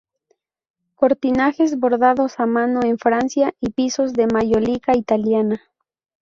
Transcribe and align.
Cortinajes 0.95 1.77
bordados 1.77 2.39
a 2.39 2.47
mano 2.47 2.79
en 2.81 2.97
Francia 2.97 3.53
y 3.59 3.69
pisos 3.69 4.13
de 4.13 4.25
mayólica 4.25 4.97
italiana. 4.97 5.61